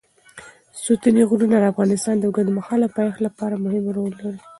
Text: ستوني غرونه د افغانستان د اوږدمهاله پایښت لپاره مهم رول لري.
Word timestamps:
ستوني 0.83 1.23
غرونه 1.29 1.57
د 1.59 1.65
افغانستان 1.71 2.15
د 2.17 2.23
اوږدمهاله 2.27 2.87
پایښت 2.97 3.19
لپاره 3.27 3.61
مهم 3.65 3.85
رول 3.95 4.13
لري. 4.21 4.39